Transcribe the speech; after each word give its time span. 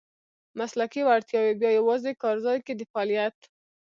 مسلکي 0.59 1.01
وړتیاوې 1.05 1.53
بیا 1.61 1.71
یوازې 1.79 2.11
کارځای 2.23 2.57
کې 2.65 2.73
د 2.75 2.81
فعالیت. 2.91 3.37